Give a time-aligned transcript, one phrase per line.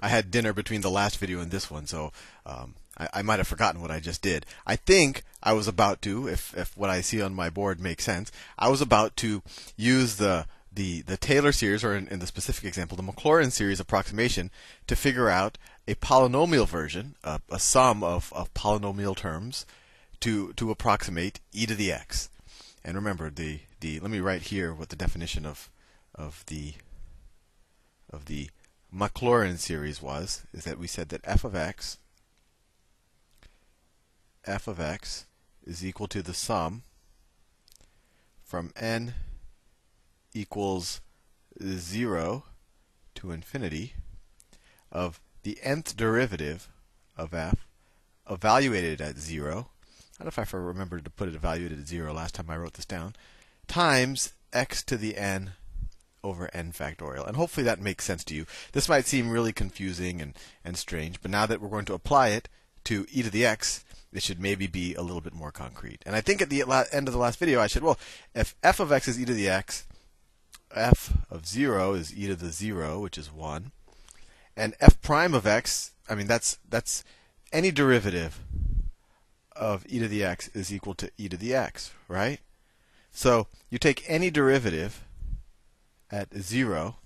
[0.00, 2.12] I had dinner between the last video and this one, so
[2.46, 4.46] um, I, I might have forgotten what I just did.
[4.66, 8.04] I think I was about to, if if what I see on my board makes
[8.04, 9.42] sense, I was about to
[9.76, 13.80] use the the, the Taylor series, or in, in the specific example, the Maclaurin series
[13.80, 14.50] approximation,
[14.86, 15.58] to figure out
[15.88, 19.66] a polynomial version, a, a sum of, of polynomial terms,
[20.20, 22.28] to to approximate e to the x.
[22.84, 25.70] And remember the the let me write here what the definition of
[26.14, 26.74] of the
[28.12, 28.50] of the
[28.94, 31.98] Maclaurin series was is that we said that f of x
[34.46, 35.26] f of x
[35.66, 36.82] is equal to the sum
[38.42, 39.14] from n
[40.32, 41.02] equals
[41.62, 42.44] 0
[43.14, 43.92] to infinity
[44.90, 46.68] of the nth derivative
[47.16, 47.66] of f
[48.30, 49.68] evaluated at 0.
[50.18, 52.56] I don't know if I remembered to put it evaluated at 0 last time I
[52.56, 53.14] wrote this down.
[53.66, 55.52] Times x to the n
[56.22, 57.26] over n factorial.
[57.26, 58.46] And hopefully that makes sense to you.
[58.72, 62.28] This might seem really confusing and, and strange, but now that we're going to apply
[62.28, 62.48] it
[62.84, 66.02] to e to the x, it should maybe be a little bit more concrete.
[66.06, 66.62] And I think at the
[66.92, 67.98] end of the last video, I said, well,
[68.34, 69.86] if f of x is e to the x,
[70.74, 73.72] f of 0 is e to the 0, which is 1.
[74.56, 77.04] And f prime of x, I mean, that's, that's
[77.52, 78.40] any derivative
[79.54, 82.40] of e to the x is equal to e to the x, right?
[83.10, 85.04] So you take any derivative
[86.10, 86.96] at 0,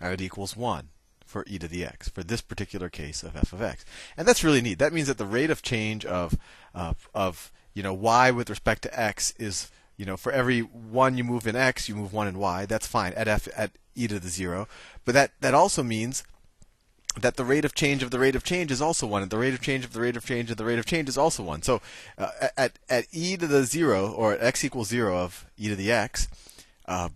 [0.00, 0.88] and it equals 1
[1.24, 3.84] for e to the x, for this particular case of f of x.
[4.16, 4.78] And that's really neat.
[4.78, 6.36] That means that the rate of change of,
[6.74, 11.18] uh, of you know, y with respect to x is you know, for every one
[11.18, 12.64] you move in x, you move one in y.
[12.64, 14.66] That's fine at f at e to the zero.
[15.04, 16.24] But that that also means
[17.20, 19.36] that the rate of change of the rate of change is also one, and the
[19.36, 21.42] rate of change of the rate of change of the rate of change is also
[21.42, 21.60] one.
[21.60, 21.82] So
[22.16, 25.76] uh, at at e to the zero or at x equals zero of e to
[25.76, 26.28] the x,
[26.86, 27.10] uh,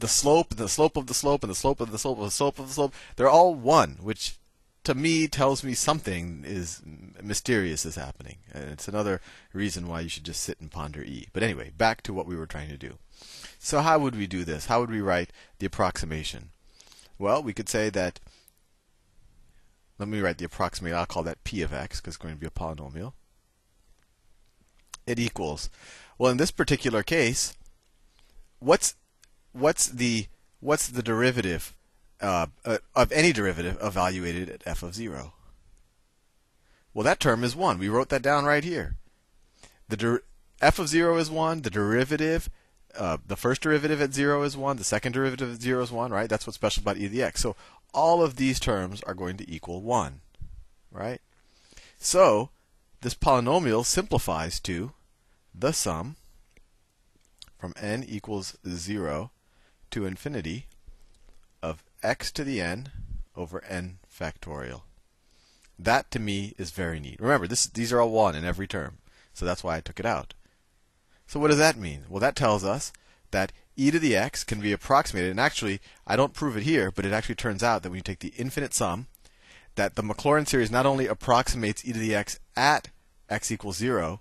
[0.00, 2.30] the slope, the slope of the slope, and the slope of the slope of the
[2.30, 4.38] slope of the slope, they're all one, which
[4.84, 6.82] to me tells me something is
[7.22, 8.38] mysterious is happening.
[8.52, 9.20] And it's another
[9.52, 11.28] reason why you should just sit and ponder E.
[11.32, 12.98] But anyway, back to what we were trying to do.
[13.58, 14.66] So how would we do this?
[14.66, 16.50] How would we write the approximation?
[17.18, 18.20] Well, we could say that
[19.98, 20.94] let me write the approximate.
[20.94, 23.12] I'll call that p of x because it's going to be a polynomial.
[25.06, 25.68] It equals.
[26.16, 27.54] Well, in this particular case,
[28.60, 28.94] what's
[29.52, 30.26] what's the
[30.60, 31.74] what's the derivative
[32.20, 35.32] uh, uh, of any derivative evaluated at f of 0.
[36.92, 37.78] Well, that term is 1.
[37.78, 38.96] We wrote that down right here.
[39.88, 40.22] The der-
[40.60, 41.62] f of 0 is 1.
[41.62, 42.50] The derivative,
[42.98, 44.76] uh, the first derivative at 0 is 1.
[44.76, 46.28] The second derivative at 0 is 1, right?
[46.28, 47.40] That's what's special about e to the x.
[47.40, 47.56] So
[47.94, 50.20] all of these terms are going to equal 1,
[50.90, 51.20] right?
[51.98, 52.50] So
[53.00, 54.92] this polynomial simplifies to
[55.54, 56.16] the sum
[57.58, 59.30] from n equals 0
[59.90, 60.66] to infinity
[61.62, 62.90] of x to the n
[63.36, 64.82] over n factorial.
[65.78, 67.20] That to me is very neat.
[67.20, 68.98] Remember, this, these are all 1 in every term,
[69.32, 70.34] so that's why I took it out.
[71.26, 72.02] So what does that mean?
[72.08, 72.92] Well, that tells us
[73.30, 76.90] that e to the x can be approximated, and actually, I don't prove it here,
[76.90, 79.06] but it actually turns out that when you take the infinite sum,
[79.76, 82.88] that the Maclaurin series not only approximates e to the x at
[83.28, 84.20] x equals 0,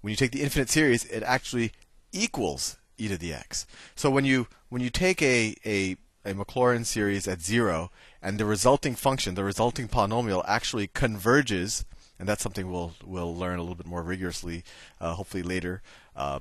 [0.00, 1.72] when you take the infinite series, it actually
[2.12, 3.66] equals e to the x.
[3.94, 8.44] So when you when you take a, a a Maclaurin series at zero, and the
[8.44, 11.84] resulting function, the resulting polynomial, actually converges,
[12.18, 14.64] and that's something we'll we'll learn a little bit more rigorously,
[15.00, 15.82] uh, hopefully later,
[16.16, 16.40] uh,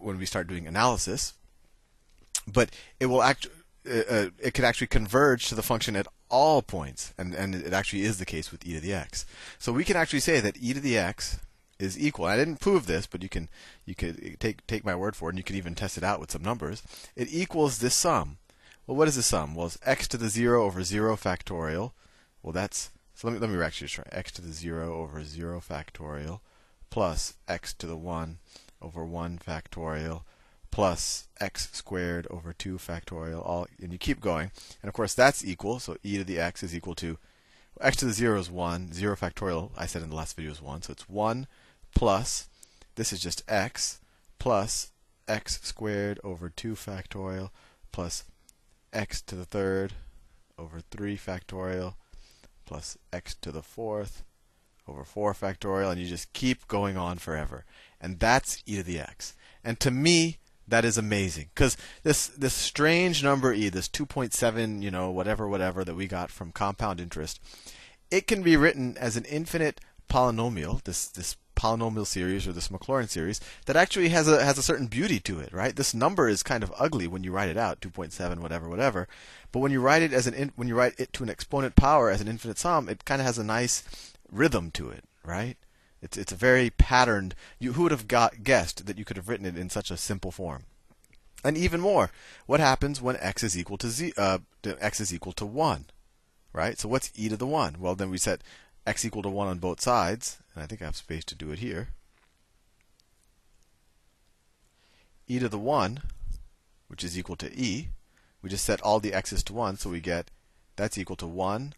[0.00, 1.34] when we start doing analysis.
[2.46, 3.46] But it will act,
[3.88, 7.72] uh, uh, it can actually converge to the function at all points, and and it
[7.72, 9.24] actually is the case with e to the x.
[9.58, 11.38] So we can actually say that e to the x
[11.84, 12.26] is equal.
[12.26, 13.48] I didn't prove this, but you can
[13.84, 16.20] you could take take my word for it, and you can even test it out
[16.20, 16.82] with some numbers.
[17.14, 18.38] It equals this sum.
[18.86, 19.54] Well, what is the sum?
[19.54, 21.92] Well, it's x to the 0 over 0 factorial.
[22.42, 25.60] Well, that's so let me let me actually try x to the 0 over 0
[25.60, 26.40] factorial
[26.90, 28.38] plus x to the 1
[28.82, 30.22] over 1 factorial
[30.70, 34.50] plus x squared over 2 factorial all and you keep going.
[34.82, 37.18] And of course that's equal, so e to the x is equal to
[37.80, 40.60] x to the 0 is 1, 0 factorial I said in the last video is
[40.60, 41.46] 1, so it's 1
[41.94, 42.48] plus
[42.96, 44.00] this is just x
[44.38, 44.92] plus
[45.26, 47.50] x squared over 2 factorial
[47.92, 48.24] plus
[48.92, 49.94] x to the third
[50.58, 51.94] over 3 factorial
[52.64, 54.24] plus x to the fourth
[54.86, 57.64] over 4 factorial, and you just keep going on forever.
[58.00, 59.34] And that's e to the x.
[59.62, 64.90] And to me, that is amazing because this this strange number e, this 2.7, you
[64.90, 67.40] know, whatever, whatever that we got from compound interest,
[68.10, 70.82] it can be written as an infinite polynomial.
[70.82, 74.86] This this polynomial series or this Maclaurin series that actually has a has a certain
[74.86, 75.74] beauty to it, right?
[75.74, 79.08] This number is kind of ugly when you write it out, 2.7, whatever, whatever.
[79.50, 81.74] But when you write it as an in, when you write it to an exponent
[81.74, 83.82] power as an infinite sum, it kind of has a nice
[84.30, 85.56] rhythm to it, right?
[86.02, 87.34] It's it's a very patterned.
[87.58, 89.96] You who would have got guessed that you could have written it in such a
[89.96, 90.64] simple form?
[91.42, 92.10] And even more,
[92.46, 94.12] what happens when x is equal to z?
[94.18, 95.86] Uh, x is equal to one,
[96.52, 96.78] right?
[96.78, 97.76] So what's e to the one?
[97.80, 98.42] Well, then we set
[98.86, 101.50] x equal to 1 on both sides, and I think I have space to do
[101.50, 101.88] it here.
[105.26, 106.02] e to the 1,
[106.88, 107.88] which is equal to e,
[108.42, 110.30] we just set all the x's to 1, so we get
[110.76, 111.74] that's equal to 1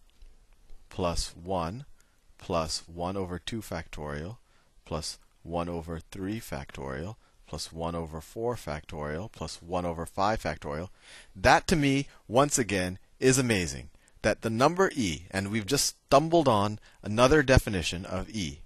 [0.89, 1.85] plus 1
[2.39, 4.39] plus 1 over 2 factorial
[4.85, 7.17] plus 1 over 3 factorial
[7.47, 10.89] plus 1 over 4 factorial plus 1 over 5 factorial.
[11.35, 13.91] That to me, once again, is amazing
[14.27, 18.59] that the number e, and we've just stumbled on another definition of e,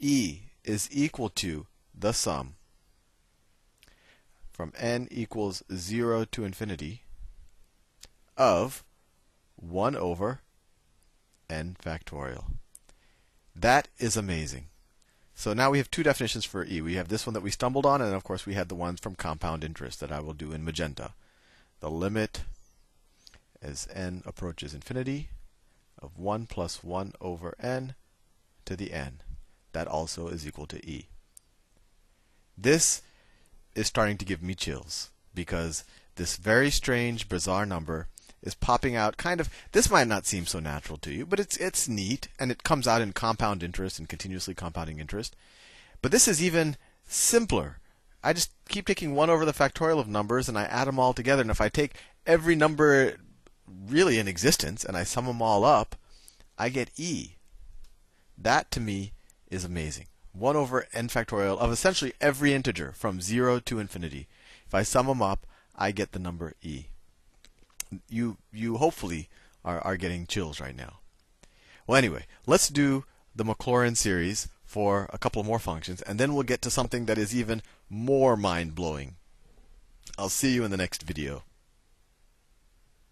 [0.00, 2.54] e is equal to the sum
[4.50, 7.02] from n equals 0 to infinity
[8.38, 8.82] of
[9.56, 10.40] 1 over
[11.50, 12.44] n factorial.
[13.54, 14.68] That is amazing.
[15.34, 16.80] So now we have two definitions for e.
[16.80, 19.00] We have this one that we stumbled on, and of course we had the ones
[19.00, 21.12] from compound interest that I will do in magenta.
[21.80, 22.44] The limit
[23.64, 25.30] as n approaches infinity
[26.00, 27.94] of 1 plus 1 over n
[28.64, 29.20] to the n.
[29.72, 31.08] That also is equal to e.
[32.56, 33.02] This
[33.74, 35.84] is starting to give me chills because
[36.16, 38.06] this very strange, bizarre number
[38.42, 41.56] is popping out kind of this might not seem so natural to you, but it's
[41.56, 45.34] it's neat and it comes out in compound interest and continuously compounding interest.
[46.02, 46.76] But this is even
[47.06, 47.78] simpler.
[48.22, 51.14] I just keep taking 1 over the factorial of numbers and I add them all
[51.14, 51.94] together and if I take
[52.26, 53.16] every number
[53.66, 55.96] really in existence and I sum them all up,
[56.58, 57.36] I get e.
[58.36, 59.12] That to me
[59.50, 60.06] is amazing.
[60.32, 64.26] 1 over n factorial of essentially every integer from 0 to infinity.
[64.66, 65.46] If I sum them up,
[65.76, 66.86] I get the number e.
[68.08, 69.28] You, you hopefully
[69.64, 70.98] are, are getting chills right now.
[71.86, 76.42] Well, anyway, let's do the Maclaurin series for a couple more functions, and then we'll
[76.42, 79.16] get to something that is even more mind blowing.
[80.18, 81.44] I'll see you in the next video.